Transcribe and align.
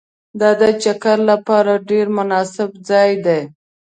دا 0.39 0.49
د 0.61 0.63
چکر 0.83 1.17
لپاره 1.31 1.83
ډېر 1.89 2.07
مناسب 2.17 2.69
ځای 2.89 3.11
دی 3.25 3.41